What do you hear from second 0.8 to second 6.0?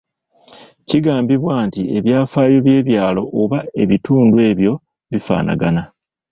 Kigambabibwa nti ebyafaayo by’ebyalo oba ebitundu ebyo bifaanagana.